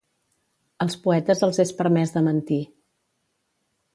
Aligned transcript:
Als 0.85 0.95
poetes 1.03 1.43
els 1.49 1.59
és 1.65 1.75
permès 1.83 2.15
de 2.17 2.25
mentir. 2.31 2.59